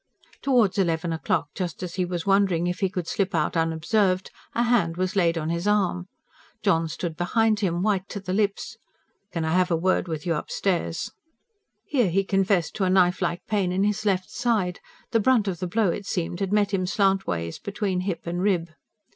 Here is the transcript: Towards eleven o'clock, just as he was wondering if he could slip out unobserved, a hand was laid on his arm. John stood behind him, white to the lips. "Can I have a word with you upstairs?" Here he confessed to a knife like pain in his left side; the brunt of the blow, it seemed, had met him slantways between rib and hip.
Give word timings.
Towards 0.41 0.79
eleven 0.79 1.13
o'clock, 1.13 1.49
just 1.53 1.83
as 1.83 1.93
he 1.93 2.05
was 2.05 2.25
wondering 2.25 2.65
if 2.65 2.79
he 2.79 2.89
could 2.89 3.07
slip 3.07 3.35
out 3.35 3.55
unobserved, 3.55 4.31
a 4.55 4.63
hand 4.63 4.97
was 4.97 5.15
laid 5.15 5.37
on 5.37 5.51
his 5.51 5.67
arm. 5.67 6.07
John 6.63 6.87
stood 6.87 7.15
behind 7.15 7.59
him, 7.59 7.83
white 7.83 8.09
to 8.09 8.19
the 8.19 8.33
lips. 8.33 8.77
"Can 9.31 9.45
I 9.45 9.51
have 9.51 9.69
a 9.69 9.75
word 9.77 10.07
with 10.07 10.25
you 10.25 10.33
upstairs?" 10.33 11.11
Here 11.85 12.09
he 12.09 12.23
confessed 12.23 12.73
to 12.77 12.83
a 12.83 12.89
knife 12.89 13.21
like 13.21 13.45
pain 13.45 13.71
in 13.71 13.83
his 13.83 14.03
left 14.03 14.31
side; 14.31 14.79
the 15.11 15.19
brunt 15.19 15.47
of 15.47 15.59
the 15.59 15.67
blow, 15.67 15.89
it 15.89 16.07
seemed, 16.07 16.39
had 16.39 16.51
met 16.51 16.73
him 16.73 16.87
slantways 16.87 17.59
between 17.61 17.99
rib 17.99 18.17
and 18.25 18.41
hip. 18.47 18.69